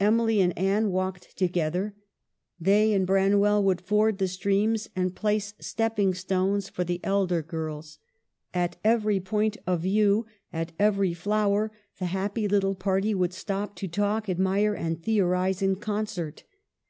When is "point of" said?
9.20-9.80